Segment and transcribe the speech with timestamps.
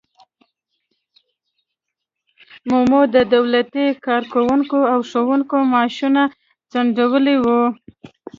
[2.69, 6.23] مومو د دولتي کارکوونکو او ښوونکو معاشونه
[6.71, 7.61] ځنډولي وو.